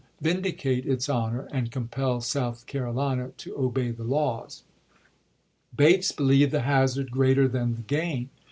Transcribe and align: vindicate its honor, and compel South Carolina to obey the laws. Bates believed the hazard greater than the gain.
vindicate 0.19 0.83
its 0.87 1.07
honor, 1.07 1.47
and 1.51 1.69
compel 1.71 2.21
South 2.21 2.65
Carolina 2.65 3.29
to 3.37 3.55
obey 3.55 3.91
the 3.91 4.03
laws. 4.03 4.63
Bates 5.77 6.11
believed 6.11 6.51
the 6.51 6.61
hazard 6.61 7.11
greater 7.11 7.47
than 7.47 7.75
the 7.75 7.81
gain. 7.83 8.31